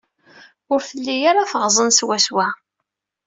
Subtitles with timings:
[0.73, 2.47] Ur telli ara teɣẓen swaswa.